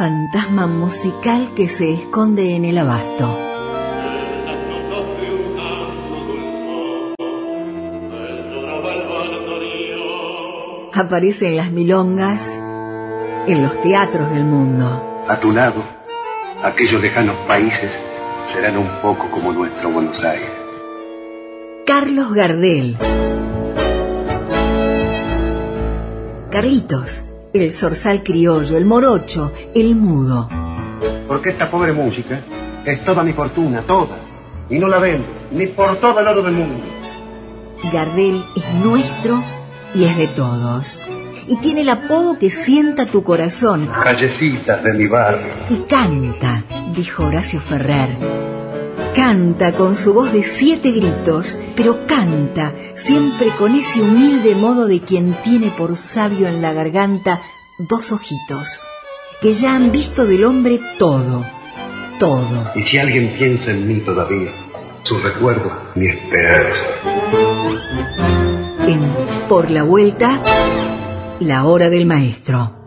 [0.00, 3.38] fantasma musical que se esconde en el abasto.
[10.94, 12.48] Aparece en las milongas,
[13.46, 15.26] en los teatros del mundo.
[15.28, 15.84] A tu lado,
[16.62, 17.90] aquellos lejanos países
[18.54, 20.50] serán un poco como nuestro Buenos Aires.
[21.84, 22.96] Carlos Gardel.
[26.50, 30.48] Carlitos, el zorzal criollo, el morocho, el mudo.
[31.26, 32.40] Porque esta pobre música
[32.84, 34.16] es toda mi fortuna, toda.
[34.68, 36.84] Y no la vendo, ni por todo el oro del mundo.
[37.92, 39.42] Gardel es nuestro
[39.94, 41.02] y es de todos.
[41.48, 43.86] Y tiene el apodo que sienta tu corazón.
[43.86, 45.52] Callecitas de mi barrio.
[45.68, 46.62] Y canta,
[46.94, 48.59] dijo Horacio Ferrer.
[49.14, 55.00] Canta con su voz de siete gritos, pero canta siempre con ese humilde modo de
[55.00, 57.40] quien tiene por sabio en la garganta
[57.78, 58.80] dos ojitos,
[59.40, 61.44] que ya han visto del hombre todo,
[62.18, 62.72] todo.
[62.76, 64.52] Y si alguien piensa en mí todavía,
[65.02, 66.80] su recuerdo, mi esperanza.
[68.86, 69.00] En
[69.48, 70.40] Por la Vuelta,
[71.40, 72.79] la hora del maestro.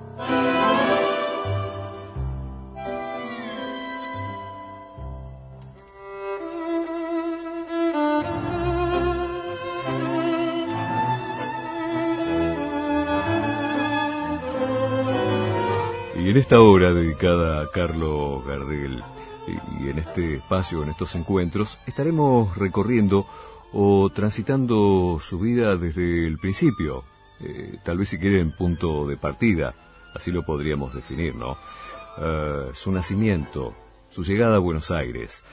[16.34, 19.03] En esta hora dedicada a Carlos Gardel
[19.80, 23.28] y en este espacio, en estos encuentros, estaremos recorriendo
[23.72, 27.04] o transitando su vida desde el principio,
[27.39, 29.76] eh, tal vez si quieren punto de partida,
[30.16, 31.56] así lo podríamos definir, ¿no?
[32.17, 33.76] Eh, su nacimiento,
[34.09, 35.44] su llegada a Buenos Aires,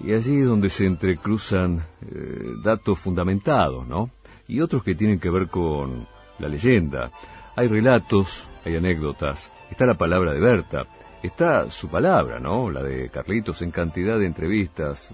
[0.00, 4.08] y allí donde se entrecruzan eh, datos fundamentados, ¿no?
[4.48, 6.06] Y otros que tienen que ver con
[6.38, 7.10] la leyenda.
[7.54, 10.82] Hay relatos, hay anécdotas, está la palabra de Berta,
[11.22, 12.70] está su palabra, ¿no?
[12.70, 15.10] La de Carlitos en cantidad de entrevistas.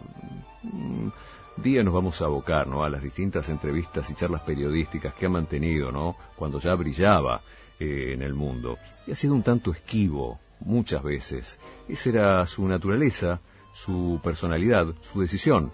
[0.65, 1.12] Un
[1.56, 2.83] día nos vamos a abocar, ¿no?
[2.83, 6.16] A las distintas entrevistas y charlas periodísticas que ha mantenido, ¿no?
[6.34, 7.41] Cuando ya brillaba
[7.78, 8.78] eh, en el mundo.
[9.06, 11.60] Y ha sido un tanto esquivo, muchas veces.
[11.88, 13.41] Esa era su naturaleza,
[13.72, 15.71] su personalidad, su decisión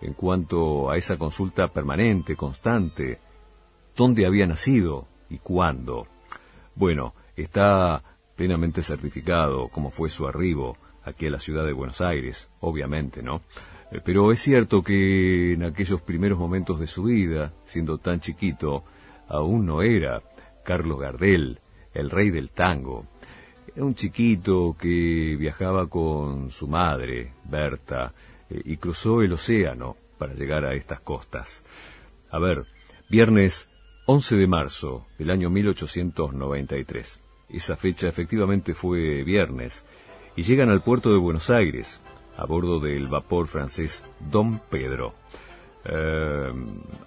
[0.00, 3.18] en cuanto a esa consulta permanente, constante,
[3.96, 6.06] dónde había nacido y cuándo.
[6.76, 8.04] Bueno, está
[8.38, 13.42] plenamente certificado como fue su arribo aquí a la ciudad de Buenos Aires, obviamente, ¿no?
[13.90, 18.84] Eh, Pero es cierto que en aquellos primeros momentos de su vida, siendo tan chiquito,
[19.26, 20.22] aún no era
[20.64, 21.58] Carlos Gardel,
[21.92, 23.06] el rey del tango.
[23.74, 28.14] Era un chiquito que viajaba con su madre, Berta,
[28.48, 31.64] eh, y cruzó el océano para llegar a estas costas.
[32.30, 32.66] A ver,
[33.10, 33.68] viernes
[34.06, 37.20] 11 de marzo del año 1893.
[37.48, 39.84] Esa fecha efectivamente fue viernes,
[40.36, 42.00] y llegan al puerto de Buenos Aires,
[42.36, 45.14] a bordo del vapor francés Don Pedro.
[45.84, 46.52] Eh,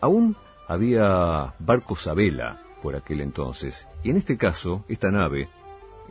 [0.01, 0.35] aún
[0.67, 5.47] había barcos a vela por aquel entonces, y en este caso, esta nave,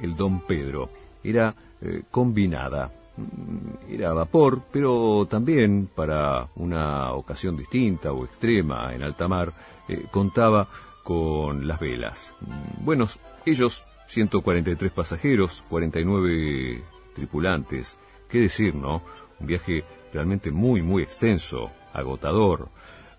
[0.01, 0.89] el Don Pedro,
[1.25, 2.93] era eh, combinada.
[3.17, 9.53] Mm, Era a vapor, pero también para una ocasión distinta o extrema en alta mar,
[9.89, 10.69] eh, contaba
[11.03, 12.33] con las velas.
[12.41, 13.09] Mm, Bueno,
[13.45, 16.83] ellos 143 pasajeros, 49
[17.15, 17.97] tripulantes.
[18.29, 19.03] ¿Qué decir, no?
[19.39, 22.69] Un viaje realmente muy, muy extenso, agotador,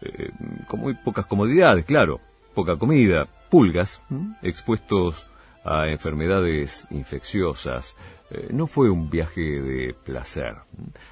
[0.02, 0.32] eh,
[0.68, 2.20] con muy pocas comodidades, claro,
[2.54, 4.02] poca comida, pulgas,
[4.42, 5.26] expuestos
[5.64, 7.96] a enfermedades infecciosas.
[8.30, 10.56] Eh, no fue un viaje de placer.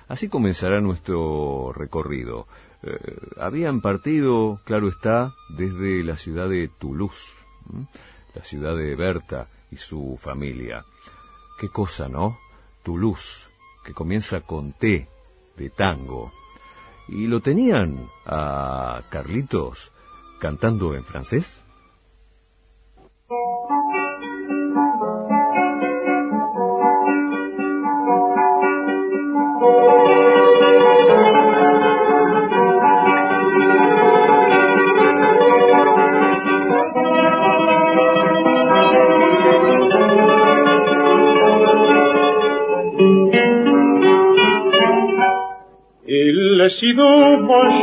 [0.10, 2.48] Así comenzará nuestro recorrido.
[2.84, 2.98] Eh,
[3.38, 7.34] habían partido, claro está, desde la ciudad de Toulouse,
[8.36, 10.86] la ciudad de Berta, y su familia.
[11.60, 12.38] Qué cosa, ¿no?
[12.84, 13.46] Toulouse,
[13.84, 15.08] que comienza con T,
[15.58, 16.32] de tango.
[17.08, 19.92] ¿Y lo tenían a Carlitos
[20.40, 21.62] cantando en francés?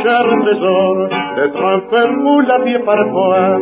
[0.07, 3.59] Mon cher trésor, d'être un peu mou la vie parfois,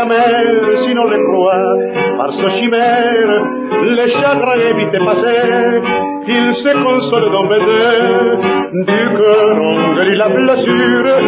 [0.00, 0.44] amer
[0.84, 1.76] si l'on le croit,
[2.16, 3.30] par ce chimère,
[3.96, 5.80] les chagrins évitent passer,
[6.26, 8.00] il se console d'un baiser,
[8.72, 11.20] du cœur on guérit la blessure,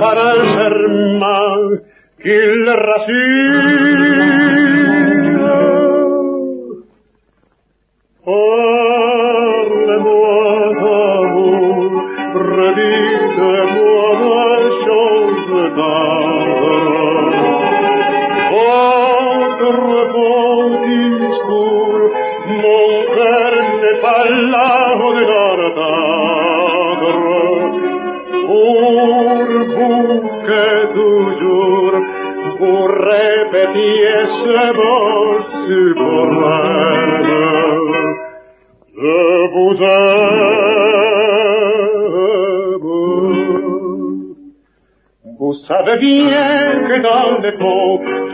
[0.00, 1.58] par un serment
[2.22, 4.24] qu'il rassure.
[8.24, 8.63] Parle-moi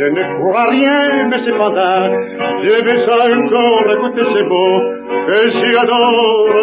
[0.01, 2.09] je ne crois rien, mais cependant,
[2.63, 3.01] je veux
[3.37, 4.81] encore écouter ces mots
[5.27, 6.55] que j'adore.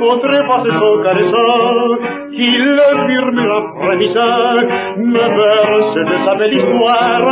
[0.00, 1.98] Votre voix se son caressant,
[2.32, 4.56] qui le murmure frémissant,
[4.96, 7.24] me verse de sa belle histoire,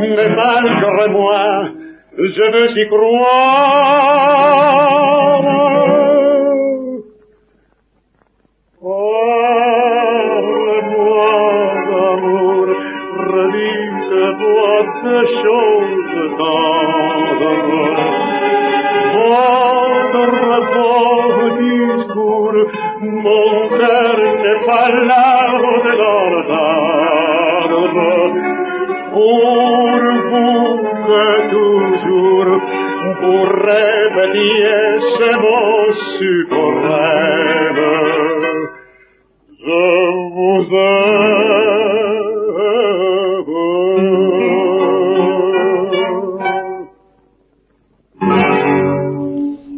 [0.00, 1.68] mais malgré moi,
[2.18, 4.93] je veux y croire.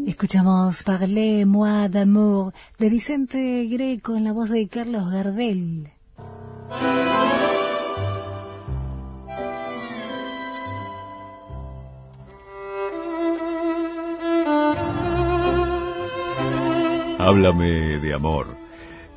[0.06, 5.91] Escuchamos Parlez-moi d'amour de Vicente Greco en la voz de Carlos Gardel.
[17.26, 18.46] Háblame de amor.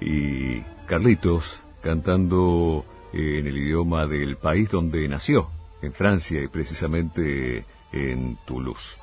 [0.01, 2.83] Y Carlitos cantando
[3.13, 5.51] en el idioma del país donde nació,
[5.83, 8.97] en Francia y precisamente en Toulouse.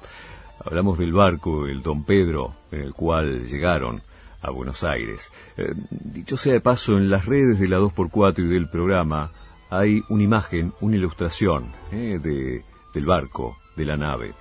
[0.58, 4.02] Hablamos del barco, el Don Pedro, en el cual llegaron
[4.42, 5.32] a Buenos Aires.
[5.56, 9.30] Eh, dicho sea de paso, en las redes de la 2x4 y del programa
[9.70, 14.32] hay una imagen, una ilustración eh, de, del barco, de la nave.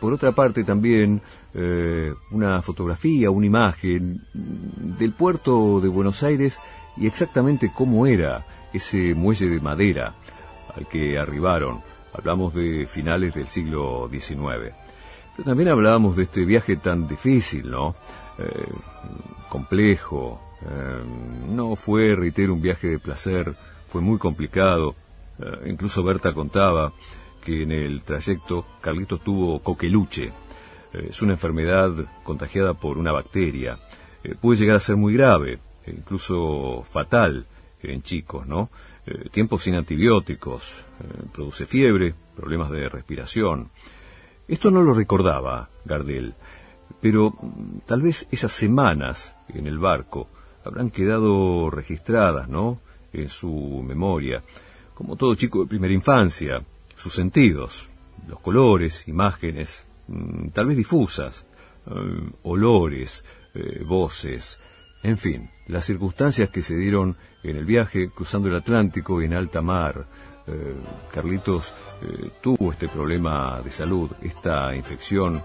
[0.00, 1.22] Por otra parte también
[1.54, 6.60] eh, una fotografía, una imagen del puerto de Buenos Aires
[6.96, 10.14] y exactamente cómo era ese muelle de madera
[10.74, 11.80] al que arribaron.
[12.12, 14.74] Hablamos de finales del siglo XIX.
[15.36, 17.94] Pero también hablábamos de este viaje tan difícil, ¿no?
[18.38, 18.68] Eh,
[19.48, 20.40] complejo.
[20.62, 21.02] eh,
[21.50, 23.54] no fue, reitero, un viaje de placer.
[23.88, 24.94] Fue muy complicado.
[25.66, 26.94] Incluso Berta contaba
[27.46, 30.32] que en el trayecto Carlitos tuvo coqueluche.
[30.92, 31.92] Eh, es una enfermedad
[32.24, 33.78] contagiada por una bacteria.
[34.24, 37.46] Eh, puede llegar a ser muy grave, e incluso fatal
[37.84, 38.68] en chicos, ¿no?
[39.06, 40.74] Eh, tiempo sin antibióticos,
[41.32, 43.70] produce fiebre, problemas de respiración.
[44.48, 46.34] Esto no lo recordaba Gardel,
[47.00, 50.28] pero mm, tal vez esas semanas en el barco
[50.64, 52.80] habrán quedado registradas, ¿no?
[53.12, 54.42] En su memoria,
[54.94, 56.64] como todo chico de primera infancia,
[56.96, 57.88] sus sentidos,
[58.26, 61.46] los colores, imágenes, mm, tal vez difusas,
[61.86, 63.24] eh, olores,
[63.54, 64.58] eh, voces,
[65.02, 69.62] en fin, las circunstancias que se dieron en el viaje cruzando el Atlántico en alta
[69.62, 70.06] mar.
[70.48, 70.74] Eh,
[71.12, 71.74] Carlitos
[72.40, 75.42] tuvo este problema de salud, esta infección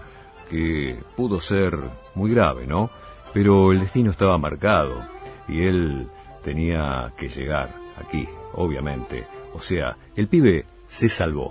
[0.48, 1.76] que pudo ser
[2.14, 2.90] muy grave, ¿no?
[3.32, 5.02] Pero el destino estaba marcado
[5.48, 6.08] y él
[6.42, 9.26] tenía que llegar aquí, obviamente.
[9.54, 11.50] O sea, el pibe se salvó.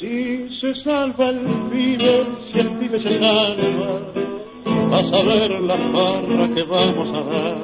[0.00, 4.00] Si se salva el pibe, si el pibe se salva,
[4.90, 7.56] vas a ver la farra que vamos a dar.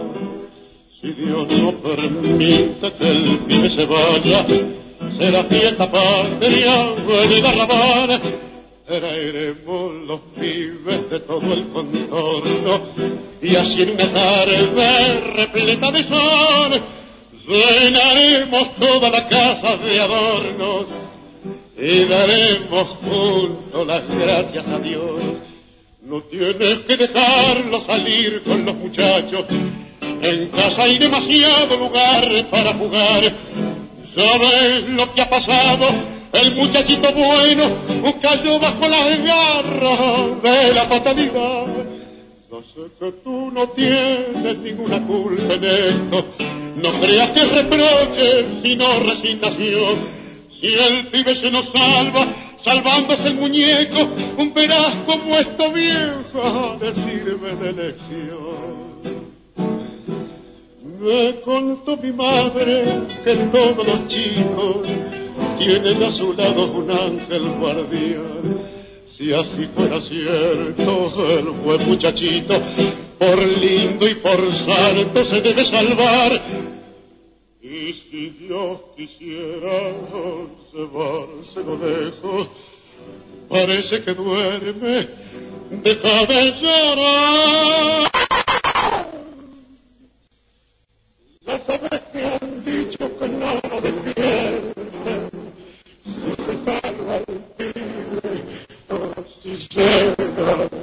[1.00, 4.46] Si Dios no permite que el pibe se vaya,
[5.18, 6.94] será fiesta patria,
[7.28, 8.47] y arrabal.
[8.88, 12.80] Traeremos los pibes de todo el contorno
[13.42, 16.82] y así en una tarde repleta de sol
[17.46, 20.86] llenaremos toda la casa de adornos
[21.76, 25.22] y daremos juntos las gracias a Dios.
[26.00, 29.44] No tienes que dejarlo salir con los muchachos.
[30.22, 33.34] En casa hay demasiado lugar para jugar.
[34.16, 36.17] ¿Sabes lo que ha pasado?
[36.32, 37.70] El muchachito bueno
[38.20, 41.66] cayó bajo las garras de la fatalidad.
[42.50, 46.24] Yo sé que tú no tienes ninguna culpa en esto.
[46.76, 50.18] No creas que reproche, sino resignación.
[50.60, 52.26] Si el pibe se nos salva,
[52.64, 54.08] salvándose el muñeco,
[54.54, 58.88] verás como esto vieja le sirve de lección.
[61.00, 64.87] Me contó mi madre que todos los chicos
[65.68, 68.70] tienen a su lado un ángel guardián.
[69.14, 72.54] Si así fuera cierto, el buen muchachito,
[73.18, 76.40] por lindo y por santo se debe salvar.
[77.60, 79.92] Y si Dios quisiera
[80.72, 82.48] llevarse lo lejos,
[83.50, 85.06] parece que duerme,
[85.82, 88.08] deja de llorar.
[91.44, 95.30] Las abejas han dicho que no lo defienden,
[96.04, 98.34] si se salva el pibe,
[98.90, 98.94] o
[99.42, 100.77] si llega a sanar.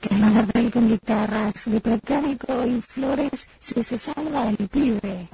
[0.00, 5.28] Carlos Gardel con guitarras de Precánico y Flores, si se salva el pibe.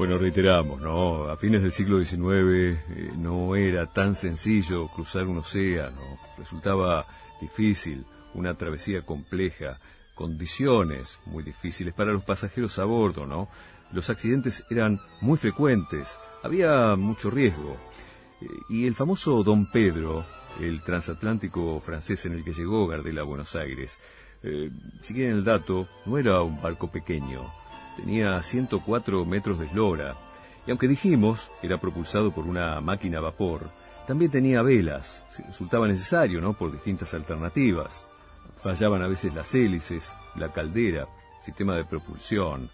[0.00, 1.28] Bueno, reiteramos, ¿no?
[1.28, 6.00] A fines del siglo XIX eh, no era tan sencillo cruzar un océano,
[6.38, 7.04] resultaba
[7.38, 9.78] difícil, una travesía compleja,
[10.14, 13.50] condiciones muy difíciles para los pasajeros a bordo, ¿no?
[13.92, 17.76] Los accidentes eran muy frecuentes, había mucho riesgo.
[18.40, 20.24] Eh, y el famoso Don Pedro,
[20.60, 24.00] el transatlántico francés en el que llegó Gardel a Buenos Aires,
[24.44, 24.70] eh,
[25.02, 27.52] si quieren el dato, no era un barco pequeño,
[28.00, 30.16] tenía 104 metros de eslora,
[30.66, 33.70] y aunque dijimos era propulsado por una máquina a vapor,
[34.06, 36.54] también tenía velas, si resultaba necesario, ¿no?
[36.54, 38.06] Por distintas alternativas.
[38.60, 41.06] Fallaban a veces las hélices, la caldera,
[41.40, 42.70] sistema de propulsión.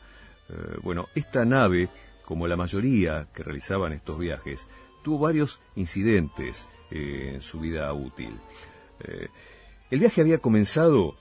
[0.48, 1.88] Eh, bueno, esta nave,
[2.24, 4.66] como la mayoría que realizaban estos viajes,
[5.04, 8.34] tuvo varios incidentes eh, en su vida útil.
[9.00, 9.28] Eh,
[9.90, 11.16] el viaje había comenzado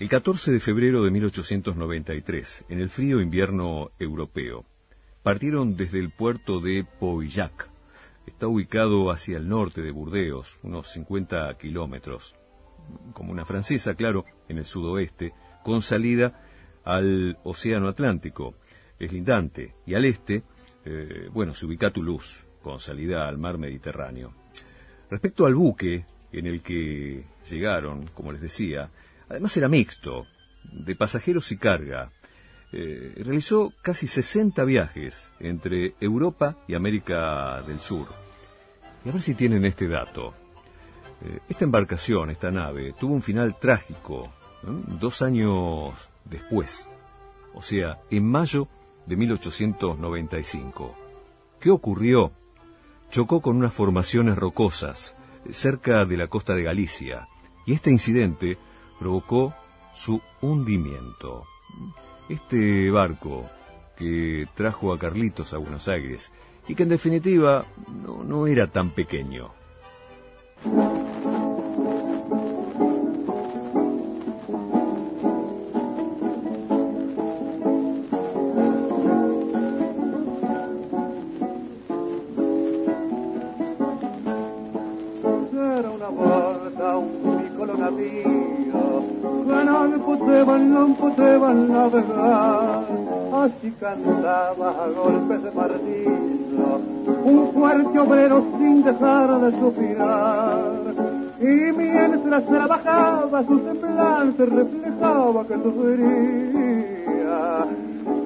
[0.00, 4.64] el 14 de febrero de 1893, en el frío invierno europeo.
[5.22, 7.68] Partieron desde el puerto de Pauillac.
[8.26, 12.34] Está ubicado hacia el norte de Burdeos, unos 50 kilómetros.
[13.12, 16.46] Como una francesa, claro, en el sudoeste, con salida
[16.82, 18.54] al Océano Atlántico.
[18.98, 19.74] Es lindante.
[19.84, 20.44] Y al este,
[20.86, 24.32] eh, bueno, se ubica Toulouse, con salida al mar Mediterráneo.
[25.10, 28.90] Respecto al buque en el que llegaron, como les decía,
[29.30, 30.26] Además era mixto,
[30.64, 32.10] de pasajeros y carga.
[32.72, 38.08] Eh, realizó casi 60 viajes entre Europa y América del Sur.
[39.04, 40.34] Y a ver si tienen este dato.
[41.22, 44.32] Eh, esta embarcación, esta nave, tuvo un final trágico
[44.62, 46.86] dos años después,
[47.54, 48.68] o sea, en mayo
[49.06, 50.94] de 1895.
[51.58, 52.32] ¿Qué ocurrió?
[53.10, 55.16] Chocó con unas formaciones rocosas
[55.50, 57.26] cerca de la costa de Galicia,
[57.66, 58.58] y este incidente
[59.00, 59.52] provocó
[59.92, 61.44] su hundimiento.
[62.28, 63.50] Este barco
[63.96, 66.30] que trajo a Carlitos a Buenos Aires
[66.68, 67.64] y que en definitiva
[68.04, 69.50] no, no era tan pequeño.
[94.90, 96.80] Golpes de martillo,
[97.24, 100.60] un fuerte obrero sin dejar de suspirar.
[101.40, 106.10] Y mientras trabajaba su semblante reflejaba que sufría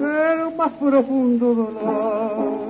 [0.01, 2.65] el más profundo dolor.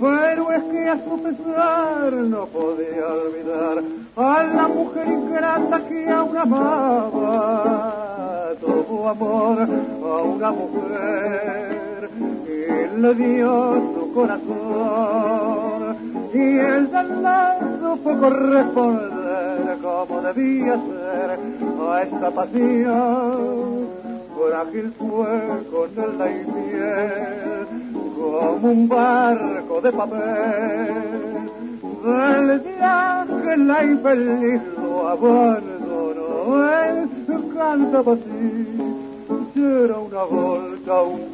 [0.00, 3.82] Pero es que a su pesar no podía olvidar
[4.16, 8.10] a la mujer ingrata que aún amaba.
[8.58, 12.10] Tuvo amor a una mujer
[12.48, 15.96] y le dio su corazón.
[16.34, 21.38] Y él del lado supo corresponder como debía ser
[21.88, 23.88] a esta pasión.
[24.34, 25.32] Frágil fue
[25.70, 27.66] con el la infiel
[28.16, 31.10] como un barco de papel.
[32.04, 35.89] Del viaje la infeliz lo abandonó,
[36.40, 37.08] él
[37.56, 38.66] cantaba así,
[39.56, 41.30] era una volta, un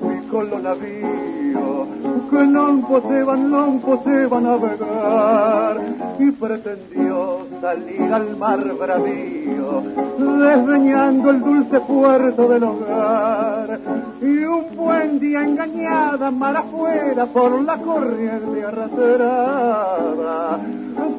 [0.50, 1.88] los navíos
[2.28, 5.80] que non poseban, non poseban navegar
[6.18, 9.82] y pretendió salir al mar bravío
[10.18, 13.80] desdeñando el dulce puerto del hogar
[14.20, 20.58] y un buen día engañada mar afuera por la corriente arrastrada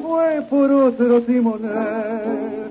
[0.02, 2.67] fue por otro timonel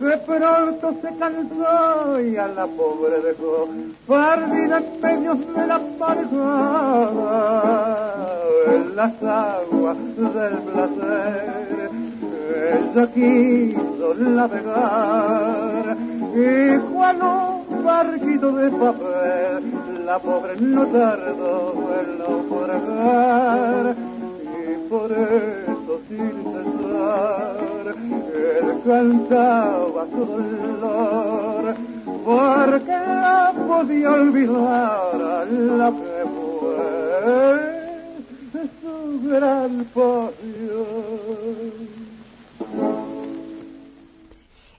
[0.00, 3.68] que pronto se cansó y a la pobre dejó
[4.08, 7.34] perdida en medio de la marejada
[8.66, 11.90] en las aguas del placer.
[12.72, 15.96] Ella quiso navegar
[16.34, 19.62] y cual un barquito de papel
[20.06, 23.94] la pobre no tardó en naufragar
[24.42, 26.59] y por eso sin
[28.60, 31.76] él cantaba su dolor
[32.24, 36.60] porque no podía olvidar a la que fue
[38.80, 41.20] su gran pasión.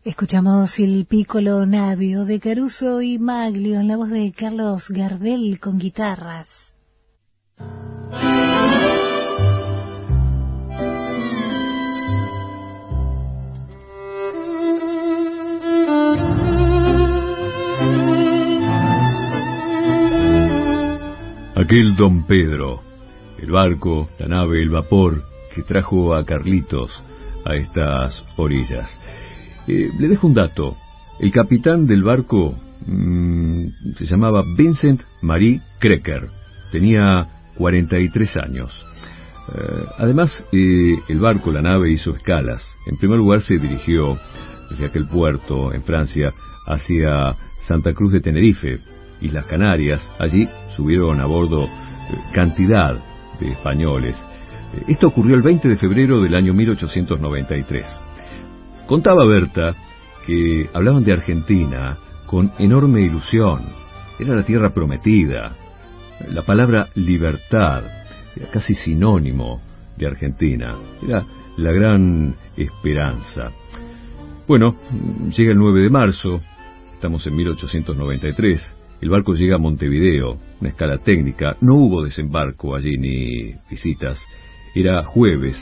[0.03, 5.77] Escuchamos el pícolo navio de Caruso y Maglio en la voz de Carlos Gardel con
[5.77, 6.73] guitarras.
[21.71, 22.81] Aquel don Pedro,
[23.39, 25.23] el barco, la nave, el vapor
[25.55, 26.91] que trajo a Carlitos
[27.45, 28.99] a estas orillas.
[29.69, 30.75] Eh, le dejo un dato.
[31.17, 36.29] El capitán del barco mm, se llamaba Vincent Marie Krecker.
[36.73, 38.77] Tenía 43 años.
[39.55, 42.67] Eh, además, eh, el barco, la nave, hizo escalas.
[42.85, 44.17] En primer lugar, se dirigió
[44.71, 46.33] desde aquel puerto en Francia
[46.67, 48.81] hacia Santa Cruz de Tenerife,
[49.21, 50.07] Islas Canarias.
[50.19, 51.69] Allí subieron a bordo
[52.33, 52.95] cantidad
[53.39, 54.17] de españoles.
[54.87, 57.87] Esto ocurrió el 20 de febrero del año 1893.
[58.87, 59.75] Contaba Berta
[60.25, 63.63] que hablaban de Argentina con enorme ilusión.
[64.19, 65.53] Era la tierra prometida.
[66.29, 67.83] La palabra libertad
[68.35, 69.61] era casi sinónimo
[69.97, 70.75] de Argentina.
[71.05, 71.25] Era
[71.57, 73.51] la gran esperanza.
[74.47, 74.75] Bueno,
[75.35, 76.41] llega el 9 de marzo,
[76.93, 78.65] estamos en 1893,
[79.01, 84.23] el barco llega a Montevideo, una escala técnica, no hubo desembarco allí ni visitas,
[84.75, 85.57] era jueves,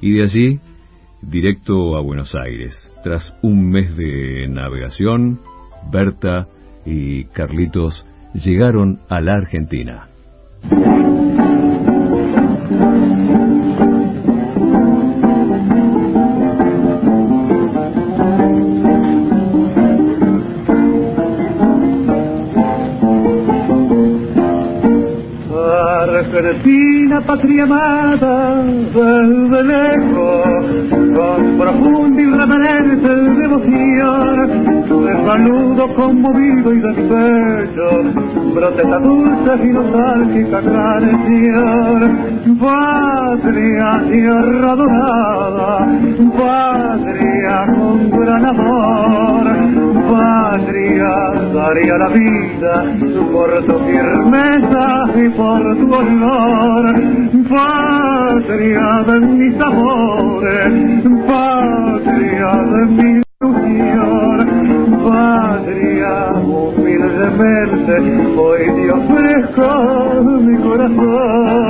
[0.00, 0.58] y de allí
[1.22, 2.78] directo a Buenos Aires.
[3.02, 5.40] Tras un mes de navegación,
[5.90, 6.46] Berta
[6.84, 10.08] y Carlitos llegaron a la Argentina.
[27.26, 30.44] Patria amada, desde lejos,
[31.16, 33.08] con profunda y reverente
[33.40, 34.46] devoción,
[35.06, 37.88] te saludo conmovido y despecho,
[38.54, 42.34] protesta dulce y nostálgica canción,
[43.34, 45.86] patria, tierra adorada,
[46.36, 49.44] patria con gran amor,
[50.10, 51.14] patria,
[51.52, 52.74] daría la vida
[53.32, 56.84] por tu firmeza y por tu honor,
[57.50, 60.72] patria de mis amores,
[61.26, 64.38] patria de mi ilusión,
[65.08, 67.94] patria humildemente,
[68.38, 69.68] hoy te ofrezco
[70.40, 71.64] mi corazón.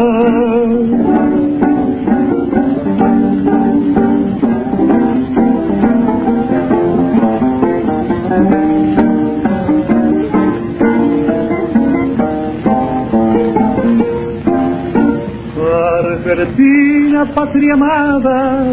[16.44, 18.66] Argentina, patria amada,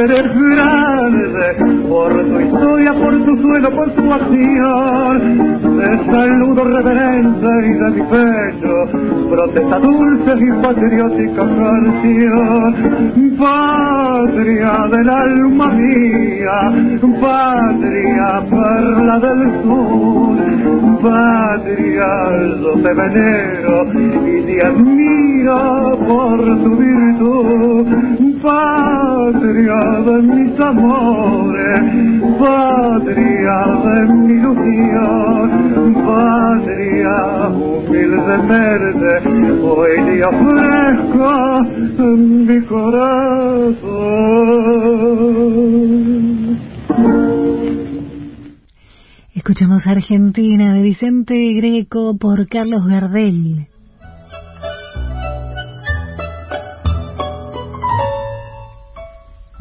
[0.00, 5.16] eres grande por tu historia, por tu suelo, por tu acción.
[5.78, 8.74] Te saludo reverente y de mi pecho,
[9.28, 12.70] protesta dulce y patriótica canción.
[13.38, 16.58] Patria del alma mía,
[17.20, 20.36] patria perla del sur,
[21.02, 21.52] patria
[22.62, 27.86] yo venero y te admiro por tu virtud,
[28.42, 31.81] patria de mis amores,
[32.38, 35.48] patria de mi ilusión,
[36.06, 37.16] patria
[37.48, 39.12] humildemente,
[39.62, 41.32] hoy te ofrezco
[42.16, 44.12] mi corazón.
[49.34, 53.71] Escuchamos Argentina de Vicente Greco por Carlos Gardel.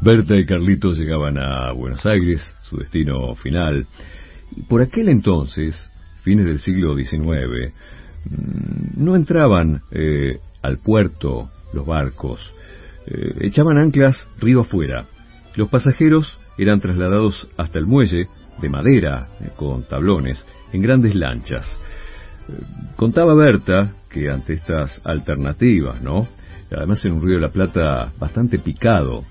[0.01, 3.85] Berta y Carlitos llegaban a Buenos Aires, su destino final.
[4.67, 5.75] Por aquel entonces,
[6.23, 7.71] fines del siglo XIX,
[8.25, 12.41] mm, no entraban eh, al puerto los barcos,
[13.05, 15.05] eh, echaban anclas río afuera.
[15.55, 18.25] Los pasajeros eran trasladados hasta el muelle
[18.59, 21.79] de madera eh, con tablones en grandes lanchas.
[22.95, 26.27] contaba Berta que ante estas alternativas, ¿no?
[26.75, 29.25] Además en un río de la Plata bastante picado,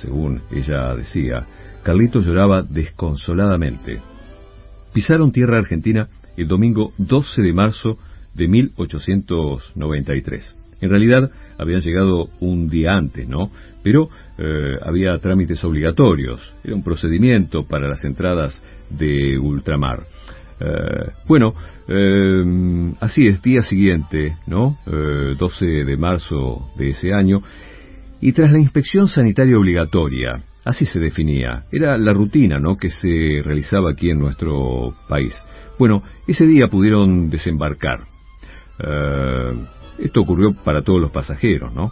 [0.00, 1.46] según ella decía,
[1.82, 4.00] Carlitos lloraba desconsoladamente.
[4.92, 7.98] Pisaron tierra argentina el domingo 12 de marzo
[8.34, 10.56] de 1893.
[10.80, 13.50] En realidad habían llegado un día antes, ¿no?
[13.82, 20.04] Pero eh, había trámites obligatorios, era un procedimiento para las entradas de ultramar.
[20.60, 21.54] Eh, bueno,
[21.88, 24.78] eh, así es, día siguiente, ¿no?
[24.86, 27.38] 12 de marzo de ese año,
[28.22, 32.76] y tras la inspección sanitaria obligatoria, así se definía, era la rutina, ¿no?
[32.76, 35.34] Que se realizaba aquí en nuestro país.
[35.76, 38.04] Bueno, ese día pudieron desembarcar.
[38.78, 39.54] Eh,
[39.98, 41.90] esto ocurrió para todos los pasajeros, ¿no?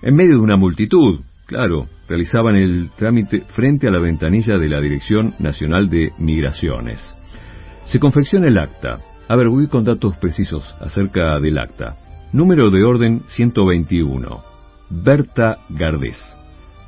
[0.00, 4.80] En medio de una multitud, claro, realizaban el trámite frente a la ventanilla de la
[4.80, 7.00] Dirección Nacional de Migraciones.
[7.86, 9.00] Se confecciona el acta.
[9.28, 11.96] A ver, voy con datos precisos acerca del acta.
[12.32, 14.47] Número de orden 121.
[14.90, 16.18] Berta Gardés.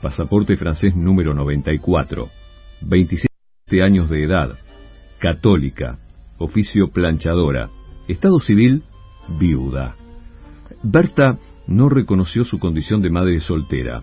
[0.03, 2.29] Pasaporte francés número 94.
[2.83, 4.59] 27 años de edad.
[5.19, 5.99] Católica
[6.41, 7.69] oficio planchadora,
[8.09, 8.83] estado civil,
[9.39, 9.95] viuda.
[10.83, 14.03] Berta no reconoció su condición de madre soltera,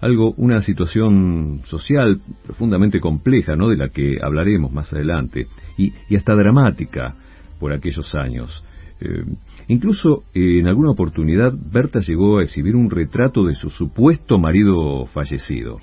[0.00, 3.68] algo, una situación social profundamente compleja, ¿no?
[3.68, 5.46] De la que hablaremos más adelante,
[5.78, 7.16] y, hasta dramática
[7.58, 8.62] por aquellos años.
[9.00, 9.24] Eh,
[9.68, 15.80] incluso en alguna oportunidad Berta llegó a exhibir un retrato de su supuesto marido fallecido.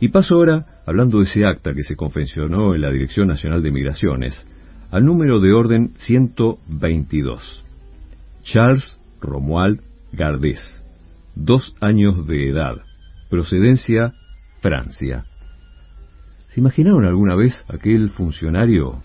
[0.00, 3.70] Y paso ahora, hablando de ese acta que se confeccionó en la Dirección Nacional de
[3.70, 4.46] Migraciones,
[4.90, 7.64] al número de orden 122.
[8.42, 9.80] Charles Romuald
[10.12, 10.60] Gardés,
[11.34, 12.76] dos años de edad,
[13.28, 14.14] procedencia
[14.60, 15.24] Francia.
[16.48, 19.02] ¿Se imaginaron alguna vez aquel funcionario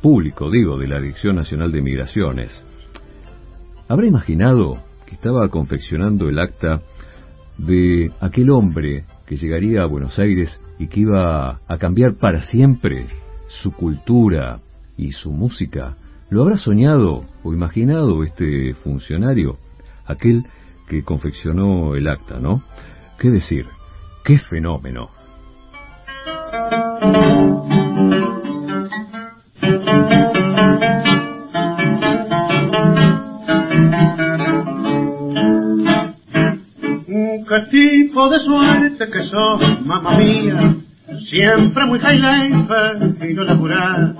[0.00, 2.64] público, digo, de la Dirección Nacional de Migraciones?
[3.88, 6.82] ¿Habrá imaginado que estaba confeccionando el acta
[7.56, 13.06] de aquel hombre que llegaría a Buenos Aires y que iba a cambiar para siempre
[13.48, 14.60] su cultura,
[14.98, 15.96] y su música.
[16.28, 19.56] ¿Lo habrá soñado o imaginado este funcionario?
[20.04, 20.44] Aquel
[20.88, 22.62] que confeccionó el acta, ¿no?
[23.18, 23.66] ¿Qué decir?
[24.24, 25.08] ¡Qué fenómeno!
[37.58, 40.76] ¿Qué tipo de suerte que sos, mamá mía?
[41.28, 42.18] Siempre muy high
[43.28, 44.14] y no laburar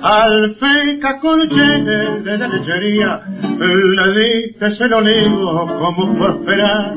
[0.00, 3.20] al feca colchete de la lechería,
[3.58, 6.96] le diste se lo digo como prosperar.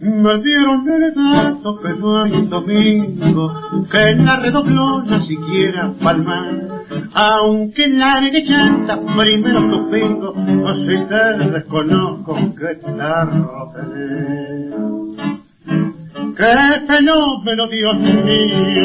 [0.00, 6.84] Me dieron el dato que no hay domingo que la redobló ni siquiera palmar.
[7.14, 15.07] Aunque la chanta primero tu pingo, si te desconozco que tarro tenés.
[16.38, 18.84] ¡Qué fenómeno, Dios mío!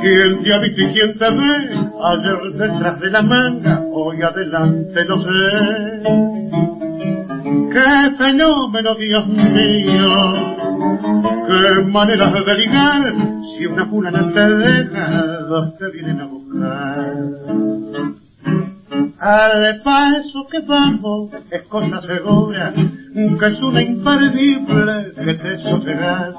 [0.00, 1.76] ¿Quién te ha visto y quién te ve?
[2.04, 5.30] Ayer detrás de la manga, hoy adelante no sé.
[7.70, 10.14] ¡Qué fenómeno, Dios mío!
[11.48, 13.14] ¡Qué manera de ligar!
[13.58, 15.08] Si una no te deja,
[15.48, 17.71] dos te vienen a buscar.
[19.22, 26.34] Al paso que vamos es cosa segura, que es una imperdible que te sosegas.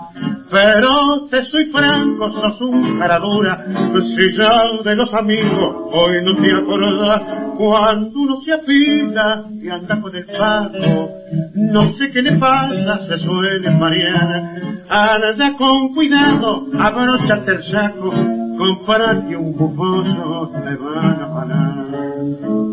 [0.51, 6.51] Pero te soy franco, sos un caradura, si ya de los amigos hoy no te
[6.51, 7.21] acordás,
[7.57, 11.09] cuando uno se apila y anda con el paso,
[11.55, 14.43] no sé qué le pasa, se suele marear,
[14.89, 18.13] anda con cuidado, abrochate el saco,
[18.57, 22.72] compararte un bufoso te van a parar.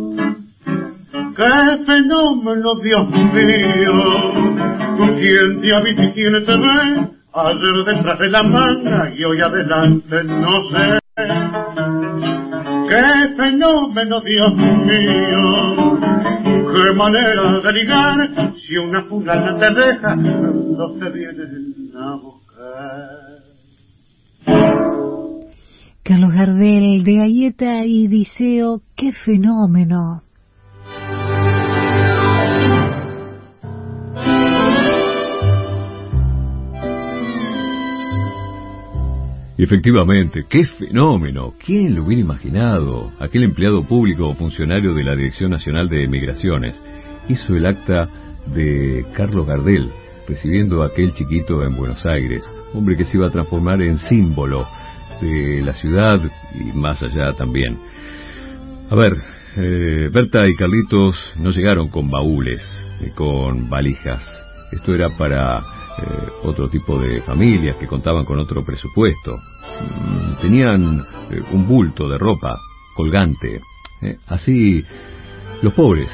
[1.37, 3.95] ¡Qué fenómeno, Dios mío!
[4.97, 7.09] ¿Con quién te habita y quién te ve?
[7.33, 10.99] Ayer detrás de la manga y hoy adelante no sé.
[12.89, 16.01] ¡Qué fenómeno, Dios mío!
[16.73, 18.55] ¡Qué manera de ligar!
[18.67, 23.31] Si una fulana te deja, no te vienen a buscar.
[26.03, 30.23] Carlos Gardel de Galleta y Diceo, qué fenómeno.
[39.63, 41.53] Efectivamente, qué fenómeno.
[41.63, 43.13] ¿Quién lo hubiera imaginado?
[43.21, 46.83] Aquel empleado público o funcionario de la Dirección Nacional de Migraciones
[47.29, 48.09] hizo el acta
[48.47, 49.91] de Carlos Gardel,
[50.27, 52.43] recibiendo a aquel chiquito en Buenos Aires,
[52.73, 54.67] hombre que se iba a transformar en símbolo
[55.21, 56.19] de la ciudad
[56.59, 57.79] y más allá también.
[58.89, 59.13] A ver,
[59.59, 62.63] eh, Berta y Carlitos no llegaron con baúles,
[63.03, 64.27] ni con valijas.
[64.73, 69.37] Esto era para eh, otro tipo de familias que contaban con otro presupuesto.
[69.37, 72.59] Mm, tenían eh, un bulto de ropa
[72.95, 73.61] colgante.
[74.29, 74.83] Así,
[75.61, 76.11] los pobres,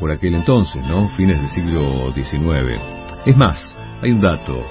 [0.00, 1.08] por aquel entonces, ¿no?
[1.16, 2.80] Fines del siglo XIX.
[3.24, 3.62] Es más,
[4.02, 4.64] hay un dato,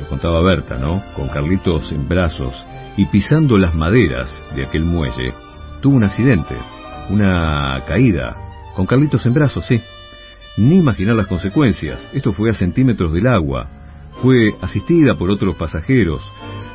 [0.00, 1.02] lo contaba Berta, ¿no?
[1.16, 2.54] Con Carlitos en brazos
[2.96, 5.34] y pisando las maderas de aquel muelle,
[5.80, 6.54] tuvo un accidente,
[7.10, 8.36] una caída,
[8.76, 9.80] con Carlitos en brazos, sí.
[10.56, 12.06] Ni imaginar las consecuencias.
[12.12, 13.68] Esto fue a centímetros del agua.
[14.22, 16.20] Fue asistida por otros pasajeros.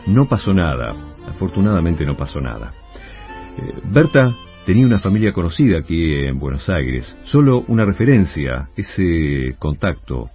[0.08, 0.96] No pasó nada.
[1.28, 2.74] Afortunadamente no pasó nada.
[3.58, 4.34] Eh, Berta
[4.66, 7.16] tenía una familia conocida aquí en Buenos Aires.
[7.26, 10.26] Solo una referencia, ese contacto.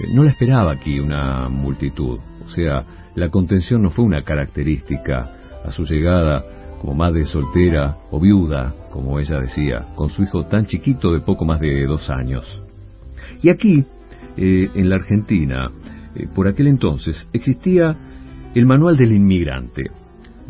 [0.00, 2.20] Eh, no la esperaba aquí una multitud.
[2.44, 2.84] O sea,
[3.16, 5.32] la contención no fue una característica.
[5.64, 6.44] A su llegada
[6.80, 11.44] como madre soltera o viuda, como ella decía, con su hijo tan chiquito de poco
[11.44, 12.62] más de dos años.
[13.46, 13.84] Y aquí,
[14.36, 15.70] eh, en la Argentina,
[16.16, 17.96] eh, por aquel entonces, existía
[18.56, 19.84] el Manual del Inmigrante.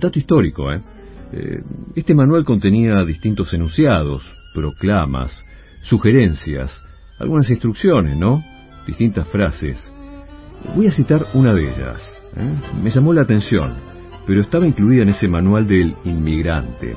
[0.00, 0.80] Dato histórico, ¿eh?
[1.30, 1.60] ¿eh?
[1.94, 4.22] Este manual contenía distintos enunciados,
[4.54, 5.38] proclamas,
[5.82, 6.72] sugerencias,
[7.18, 8.42] algunas instrucciones, ¿no?
[8.86, 9.76] Distintas frases.
[10.74, 12.00] Voy a citar una de ellas.
[12.82, 13.74] Me llamó la atención
[14.26, 16.96] pero estaba incluida en ese manual del inmigrante.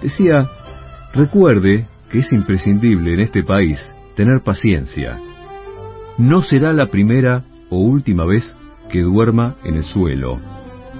[0.00, 0.46] Decía,
[1.12, 3.84] recuerde que es imprescindible en este país
[4.16, 5.18] tener paciencia.
[6.18, 8.56] No será la primera o última vez
[8.90, 10.40] que duerma en el suelo.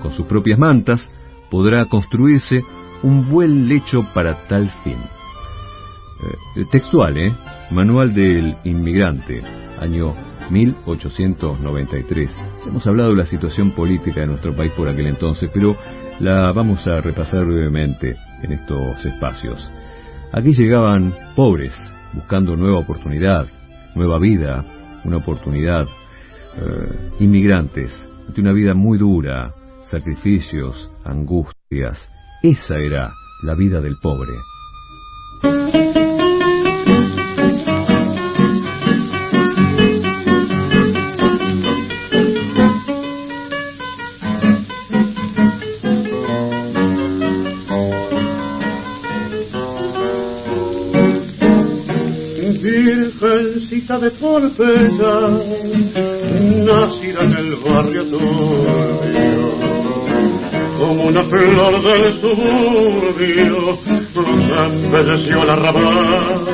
[0.02, 1.11] Con sus propias mantas
[1.50, 2.61] podrá construirse
[3.02, 4.98] un buen lecho para tal fin.
[6.57, 7.33] Eh, textual, ¿eh?
[7.70, 9.42] Manual del Inmigrante,
[9.79, 10.14] año
[10.50, 12.37] 1893.
[12.66, 15.76] Hemos hablado de la situación política de nuestro país por aquel entonces, pero
[16.20, 19.66] la vamos a repasar brevemente en estos espacios.
[20.33, 21.72] Aquí llegaban pobres,
[22.12, 23.47] buscando nueva oportunidad,
[23.95, 24.64] nueva vida,
[25.05, 25.87] una oportunidad,
[26.57, 27.92] eh, inmigrantes,
[28.27, 31.99] ante una vida muy dura, sacrificios, angustias.
[32.42, 34.33] Esa era la vida del pobre.
[53.87, 55.31] De Porpeta,
[55.94, 59.51] nacida en el barrio turbio,
[60.77, 63.79] como una flor del suburbio,
[64.64, 66.44] embelleció la rabal.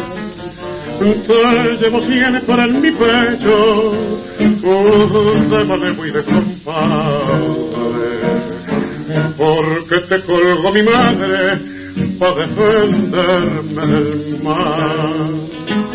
[1.00, 3.92] Te llevo siempre en mi pecho,
[4.38, 6.22] un tema de muy de
[9.38, 11.58] porque te colgó mi madre
[12.18, 15.91] para defenderme del mal.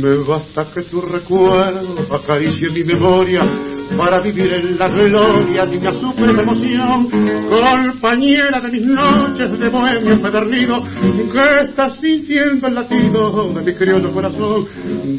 [0.00, 6.00] Me basta que tu recuerdo acaricie mi memoria para vivir en la gloria de una
[6.00, 7.08] suprema emoción,
[7.48, 10.82] compañera de mis noches de bohemio empedernido,
[11.32, 14.66] que estás sintiendo el latido de mi criollo corazón.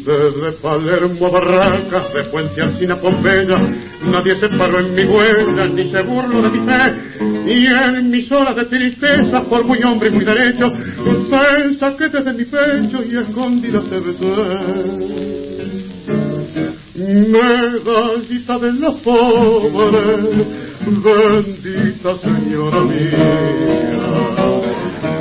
[0.06, 3.58] Desde Palermo a Barracas, de Puente Alcina Pompeya,
[4.04, 8.32] nadie se paró en mi huella, ni se burló de mi fe, y en mis
[8.32, 10.72] horas de tristeza, por muy hombre y muy derecho,
[11.30, 15.41] pensa que desde mi pecho y escondida se besé
[17.02, 20.04] medallita de la pobre,
[20.86, 23.28] bendita señora mía,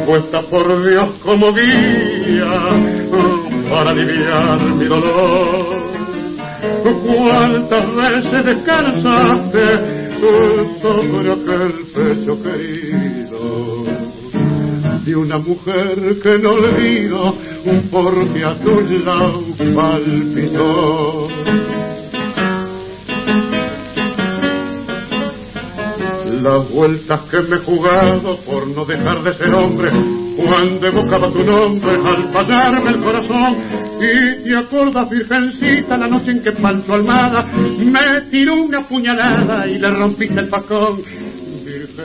[0.06, 2.52] puesta por Dios como guía
[3.68, 5.80] para aliviar mi dolor.
[6.82, 9.64] ¿Cuántas veces descansaste
[10.82, 13.89] sobre aquel pecho querido?
[15.04, 17.34] De una mujer que no olvido
[17.90, 19.42] porque a tu lado
[19.74, 21.28] palpitó.
[26.42, 29.90] Las vueltas que me he jugado por no dejar de ser hombre,
[30.36, 33.56] cuando evocaba tu nombre al fallarme el corazón,
[34.00, 39.78] y te acordas, virgencita, la noche en que Pancho Almada me tiró una puñalada y
[39.78, 41.02] le rompiste el pacón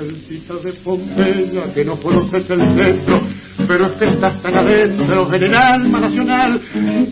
[0.01, 3.21] Virgencita de Pompeya, que no conoces el centro
[3.67, 6.61] pero es que estás tan adentro en el alma nacional.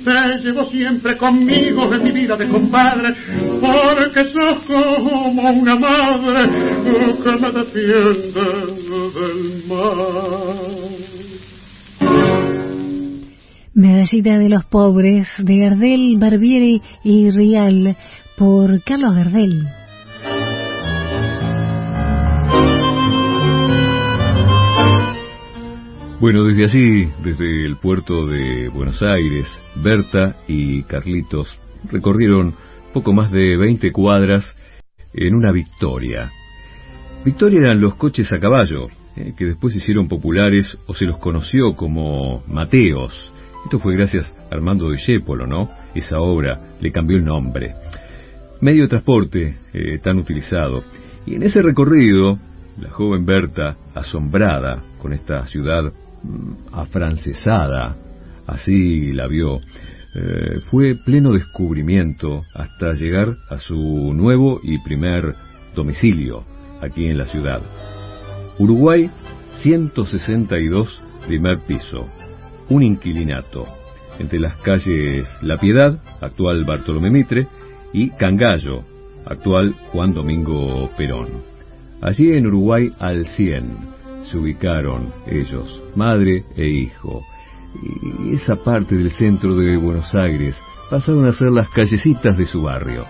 [0.03, 3.13] Te llevo siempre conmigo de mi vida de compadre,
[3.61, 6.49] porque sos como una madre
[6.83, 8.41] que me defiende
[9.13, 10.53] del mal.
[13.75, 17.95] Medallita de los pobres de Gardel, Barbieri y Rial
[18.37, 19.82] por Carlos Gardel.
[26.23, 29.45] Bueno, desde allí, desde el puerto de Buenos Aires,
[29.83, 31.53] Berta y Carlitos
[31.91, 32.55] recorrieron
[32.93, 34.49] poco más de 20 cuadras
[35.13, 36.31] en una Victoria.
[37.25, 41.17] Victoria eran los coches a caballo, eh, que después se hicieron populares o se los
[41.17, 43.13] conoció como Mateos.
[43.65, 45.71] Esto fue gracias a Armando de Yépolo, ¿no?
[45.93, 47.75] Esa obra le cambió el nombre.
[48.61, 50.85] Medio de transporte eh, tan utilizado.
[51.25, 52.39] Y en ese recorrido,
[52.79, 55.91] la joven Berta, asombrada con esta ciudad
[56.71, 57.95] afrancesada,
[58.47, 59.59] así la vio.
[60.15, 65.35] Eh, fue pleno descubrimiento hasta llegar a su nuevo y primer
[65.75, 66.45] domicilio
[66.81, 67.61] aquí en la ciudad.
[68.59, 69.09] Uruguay
[69.57, 72.07] 162, primer piso,
[72.69, 73.65] un inquilinato,
[74.19, 77.47] entre las calles La Piedad, actual Bartolomé Mitre,
[77.93, 78.83] y Cangallo,
[79.25, 81.43] actual Juan Domingo Perón.
[82.01, 83.77] Allí en Uruguay al 100,
[84.23, 87.23] se ubicaron ellos, madre e hijo.
[87.81, 90.55] Y esa parte del centro de Buenos Aires
[90.89, 93.05] pasaron a ser las callecitas de su barrio.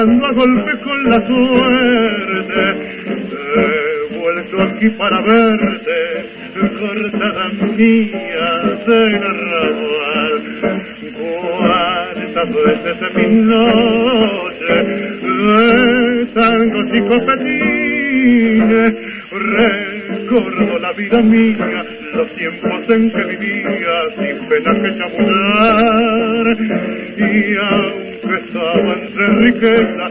[0.00, 1.26] Y ando a golpe con la
[22.14, 26.46] los tiempos en que vivía sin pena que chamullar
[27.16, 30.04] y aunque estaba entre riqueza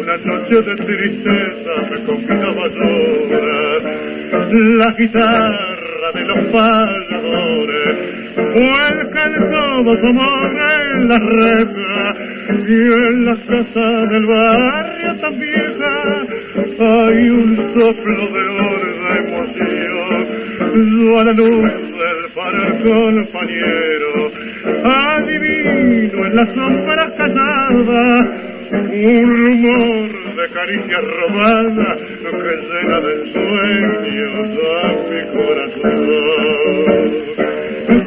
[0.00, 3.82] una noche de tristeza me convidaba a llorar
[4.52, 10.56] la guitarra de los payadores vuelcan todos amor
[10.90, 12.14] en la reja.
[12.48, 15.94] Y en la casa del barrio tan vieja
[16.78, 20.15] hay un soplo de horda emoción
[20.76, 24.30] a la luz del faro compañero
[24.84, 28.28] adivino en las sombras calladas
[28.92, 36.86] un rumor de caricias robadas que llena de sueños a mi corazón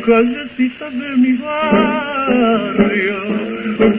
[0.09, 3.17] callecita de mi barrio,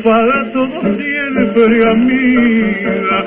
[0.02, 3.24] para todos siempre amiga,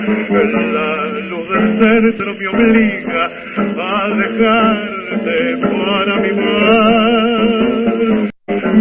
[0.73, 3.23] la luz del centro me obliga
[3.77, 7.72] a dejarte para mi mar.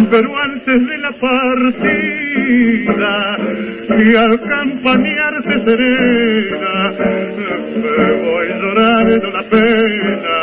[0.09, 1.87] Pero antes de la partida,
[3.99, 6.91] y al campanearse serena,
[7.75, 10.37] me voy llorando la pena,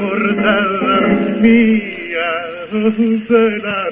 [0.00, 0.96] cortada
[1.42, 2.30] mía
[2.72, 3.84] de la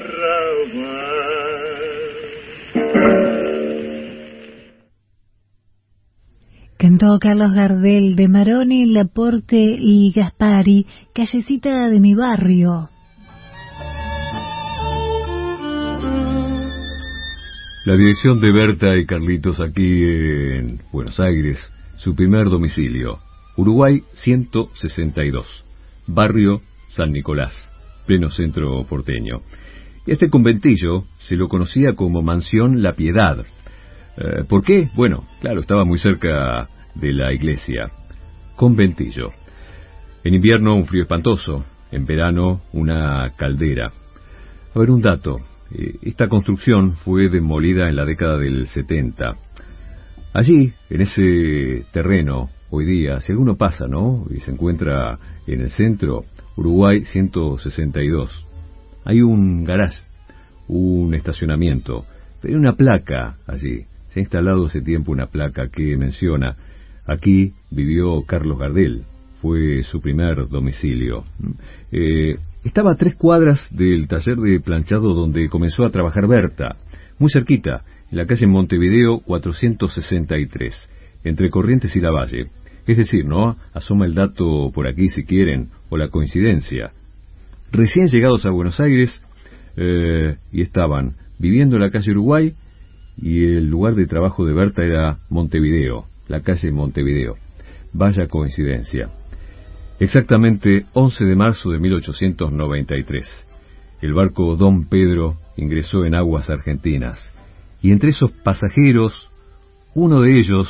[6.77, 12.89] Cantó Carlos Gardel de Maroni, Laporte y Gaspari, callecita de mi barrio.
[17.85, 21.59] La dirección de Berta y Carlitos aquí en Buenos Aires,
[21.97, 23.19] su primer domicilio,
[23.57, 25.65] Uruguay 162,
[26.07, 27.73] barrio San Nicolás
[28.05, 29.41] pleno centro porteño.
[30.05, 33.45] Este conventillo se lo conocía como Mansión La Piedad.
[34.17, 34.89] Eh, ¿Por qué?
[34.95, 37.91] Bueno, claro, estaba muy cerca de la iglesia.
[38.55, 39.29] Conventillo.
[40.23, 43.91] En invierno un frío espantoso, en verano una caldera.
[44.75, 45.37] A ver, un dato.
[45.73, 49.35] Eh, esta construcción fue demolida en la década del 70.
[50.33, 54.25] Allí, en ese terreno, hoy día, si alguno pasa, ¿no?
[54.29, 55.17] Y se encuentra
[55.47, 58.45] en el centro, Uruguay 162.
[59.05, 59.99] Hay un garage,
[60.67, 62.05] un estacionamiento,
[62.43, 66.55] hay una placa allí, se ha instalado hace tiempo una placa que menciona,
[67.05, 69.05] aquí vivió Carlos Gardel,
[69.41, 71.25] fue su primer domicilio.
[71.91, 76.77] Eh, estaba a tres cuadras del taller de planchado donde comenzó a trabajar Berta,
[77.19, 80.89] muy cerquita, en la calle Montevideo 463,
[81.23, 82.47] entre Corrientes y La Valle.
[82.85, 83.57] Es decir, ¿no?
[83.73, 86.91] Asoma el dato por aquí si quieren, o la coincidencia.
[87.71, 89.21] Recién llegados a Buenos Aires,
[89.75, 92.53] eh, y estaban viviendo en la calle Uruguay,
[93.17, 97.35] y el lugar de trabajo de Berta era Montevideo, la calle Montevideo.
[97.93, 99.09] Vaya coincidencia.
[100.03, 103.47] Exactamente 11 de marzo de 1893,
[104.01, 107.33] el barco Don Pedro ingresó en aguas argentinas,
[107.81, 109.29] y entre esos pasajeros,
[109.95, 110.67] uno de ellos,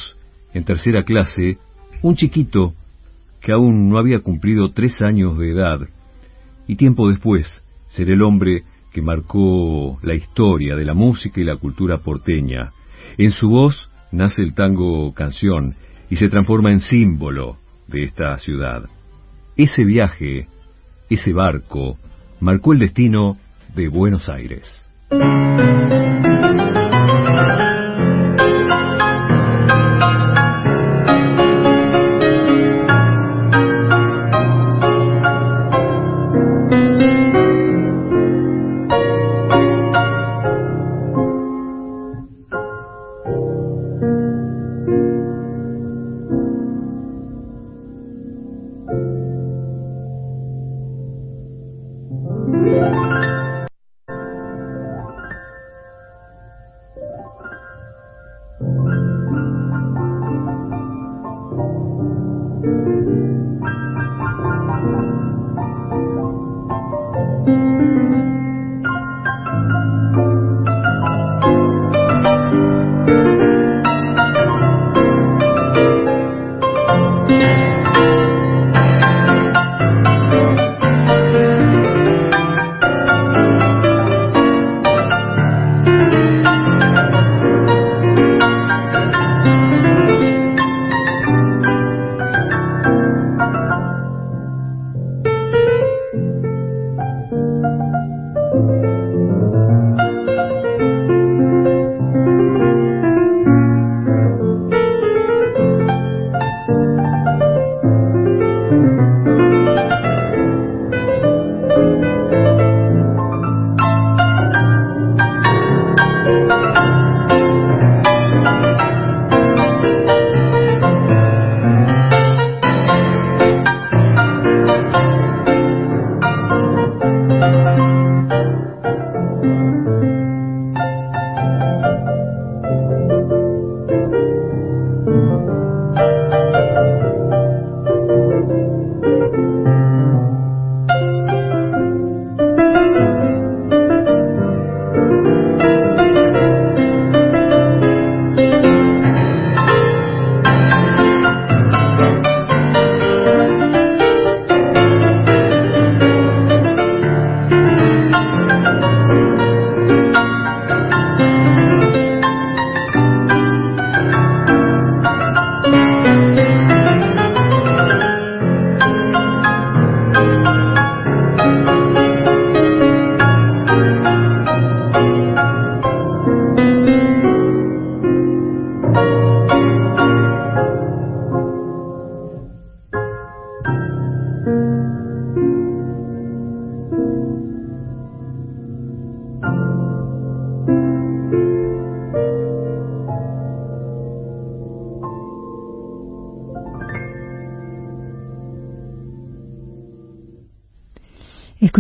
[0.54, 1.58] en tercera clase,
[2.04, 2.76] un chiquito
[3.42, 5.80] que aún no había cumplido tres años de edad,
[6.68, 7.48] y tiempo después
[7.90, 8.62] será el hombre
[8.92, 12.72] que marcó la historia de la música y la cultura porteña.
[13.18, 13.76] En su voz
[14.12, 15.74] nace el tango canción
[16.12, 17.58] y se transforma en símbolo
[17.88, 18.84] de esta ciudad.
[19.56, 20.48] Ese viaje,
[21.10, 21.98] ese barco,
[22.40, 23.38] marcó el destino
[23.76, 24.74] de Buenos Aires.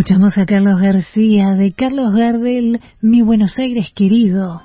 [0.04, 4.62] Escuchamos a Carlos García de Carlos Gardel, Mi Buenos Aires querido.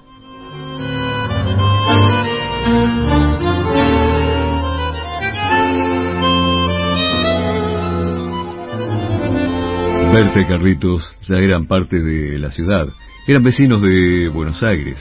[10.12, 12.88] Berta y Carlitos ya eran parte de la ciudad,
[13.28, 14.98] eran vecinos de Buenos Aires.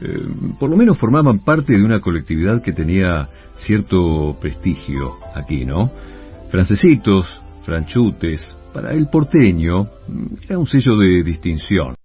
[0.00, 0.26] Eh,
[0.58, 5.92] por lo menos formaban parte de una colectividad que tenía cierto prestigio aquí, ¿no?
[6.50, 7.26] Francesitos,
[7.62, 11.96] franchutes, para el porteño mm, era un sello de distinción,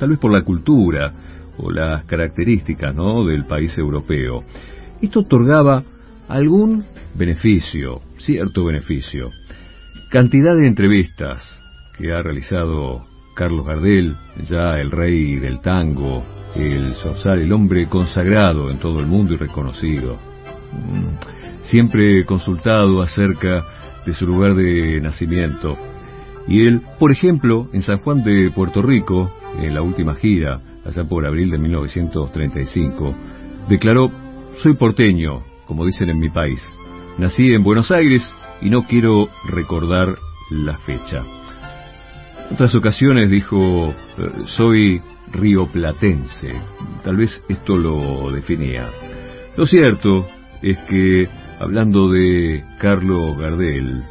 [0.00, 1.12] tal vez por la cultura
[1.58, 3.24] o las características ¿no?
[3.24, 4.42] del país europeo.
[5.00, 5.84] Esto otorgaba
[6.26, 6.84] algún
[7.14, 9.30] beneficio, cierto beneficio.
[10.10, 11.40] Cantidad de entrevistas
[11.96, 14.16] que ha realizado Carlos Gardel,
[14.48, 16.24] ya el rey del tango,
[16.56, 16.94] el
[17.24, 20.18] el hombre consagrado en todo el mundo y reconocido.
[20.72, 23.64] Mm, siempre consultado acerca
[24.04, 25.91] de su lugar de nacimiento.
[26.48, 31.04] Y él, por ejemplo, en San Juan de Puerto Rico, en la última gira, allá
[31.04, 33.14] por abril de 1935,
[33.68, 34.10] declaró,
[34.62, 36.62] soy porteño, como dicen en mi país.
[37.18, 38.22] Nací en Buenos Aires
[38.60, 40.16] y no quiero recordar
[40.50, 41.22] la fecha.
[42.48, 45.00] En otras ocasiones dijo, eh, soy
[45.32, 46.52] rioplatense.
[47.02, 48.88] Tal vez esto lo definía.
[49.56, 50.26] Lo cierto
[50.60, 51.28] es que,
[51.60, 54.02] hablando de Carlos Gardel,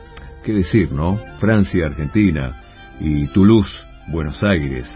[0.44, 1.20] qué decir, ¿no?
[1.40, 2.52] Francia, Argentina
[3.00, 3.72] y Toulouse,
[4.08, 4.92] Buenos Aires.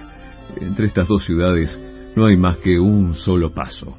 [0.59, 1.79] Entre estas dos ciudades
[2.15, 3.97] no hay más que un solo paso.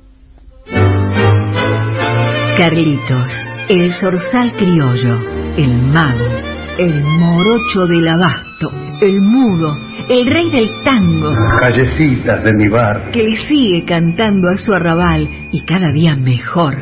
[2.57, 3.37] Carlitos,
[3.69, 5.21] el zorzal criollo,
[5.57, 6.27] el mago,
[6.79, 8.71] el morocho del abasto,
[9.03, 9.77] el mudo,
[10.09, 11.35] el rey del tango.
[11.61, 13.11] Callecitas de mi bar.
[13.11, 16.77] Que le sigue cantando a su arrabal y cada día mejor.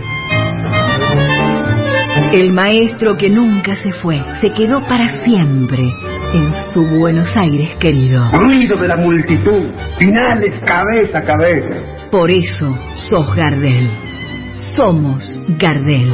[2.35, 5.85] El maestro que nunca se fue, se quedó para siempre
[6.33, 8.29] en su Buenos Aires querido.
[8.33, 12.09] Ruido de la multitud, finales cabeza a cabeza.
[12.11, 12.77] Por eso
[13.09, 13.89] sos Gardel.
[14.75, 15.31] Somos
[15.61, 16.13] Gardel.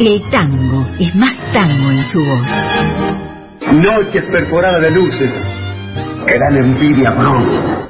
[0.00, 3.74] El tango es más tango en su voz.
[3.74, 5.30] Noches perforadas de luces
[6.26, 7.88] que dan envidia pronto.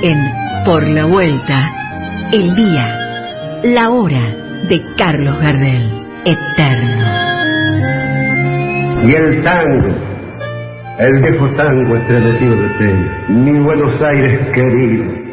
[0.00, 1.72] En Por la Vuelta,
[2.30, 4.36] el día, la hora
[4.68, 7.06] de Carlos Gardel, eterno.
[9.06, 9.88] Y el tango,
[10.98, 12.94] el viejo tango estremecido de fe,
[13.28, 15.29] mi Buenos Aires querido